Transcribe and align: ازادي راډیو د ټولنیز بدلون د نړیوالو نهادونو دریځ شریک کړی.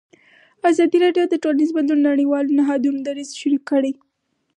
ازادي 0.69 0.97
راډیو 1.05 1.25
د 1.29 1.35
ټولنیز 1.43 1.69
بدلون 1.77 1.99
د 2.01 2.05
نړیوالو 2.09 2.55
نهادونو 2.59 2.99
دریځ 3.07 3.29
شریک 3.39 3.63
کړی. 3.71 3.91